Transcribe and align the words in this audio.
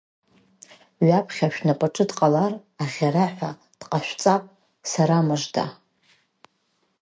Ҩаԥхьа 1.07 1.47
шәнапаҿы 1.53 2.05
дҟалар, 2.09 2.53
аӷьараҳәа 2.83 3.49
дҟашәҵап, 3.79 4.43
сарамыжда! 4.89 5.65